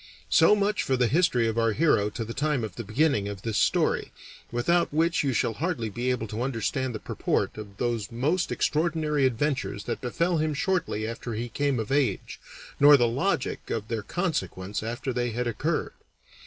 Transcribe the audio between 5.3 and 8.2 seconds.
shall hardly be able to understand the purport of those